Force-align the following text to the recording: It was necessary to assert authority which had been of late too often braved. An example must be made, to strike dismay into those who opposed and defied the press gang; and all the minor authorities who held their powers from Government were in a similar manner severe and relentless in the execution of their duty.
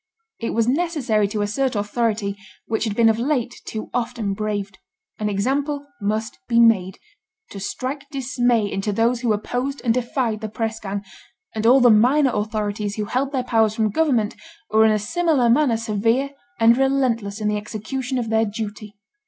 It 0.39 0.55
was 0.55 0.67
necessary 0.67 1.27
to 1.27 1.43
assert 1.43 1.75
authority 1.75 2.35
which 2.65 2.85
had 2.85 2.95
been 2.95 3.07
of 3.07 3.19
late 3.19 3.61
too 3.65 3.91
often 3.93 4.33
braved. 4.33 4.79
An 5.19 5.29
example 5.29 5.85
must 6.01 6.39
be 6.47 6.59
made, 6.59 6.97
to 7.51 7.59
strike 7.59 8.09
dismay 8.09 8.65
into 8.71 8.91
those 8.91 9.19
who 9.21 9.31
opposed 9.31 9.79
and 9.83 9.93
defied 9.93 10.41
the 10.41 10.49
press 10.49 10.79
gang; 10.79 11.05
and 11.53 11.67
all 11.67 11.81
the 11.81 11.91
minor 11.91 12.31
authorities 12.33 12.95
who 12.95 13.05
held 13.05 13.31
their 13.31 13.43
powers 13.43 13.75
from 13.75 13.91
Government 13.91 14.35
were 14.71 14.85
in 14.85 14.91
a 14.91 14.97
similar 14.97 15.51
manner 15.51 15.77
severe 15.77 16.31
and 16.59 16.77
relentless 16.77 17.39
in 17.39 17.47
the 17.47 17.57
execution 17.57 18.17
of 18.17 18.31
their 18.31 18.45
duty. 18.45 18.95